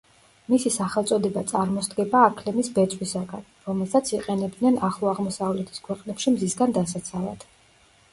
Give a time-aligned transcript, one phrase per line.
[0.51, 7.47] მისი სახელწოდება წარმოსდგება აქლემის ბეწვისაგან, რომელსაც იყენებდნენ ახლო აღმოსავლეთის ქვეყნებში მზისგან დასაცავად.